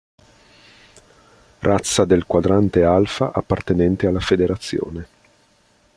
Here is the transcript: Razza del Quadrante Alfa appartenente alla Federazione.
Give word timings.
Razza 1.59 2.05
del 2.05 2.25
Quadrante 2.25 2.83
Alfa 2.83 3.31
appartenente 3.33 4.07
alla 4.07 4.19
Federazione. 4.19 5.07